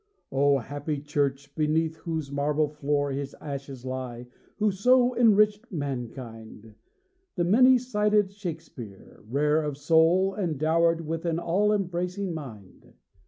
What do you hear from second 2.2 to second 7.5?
marble floor His ashes lie who so enriched mankind; The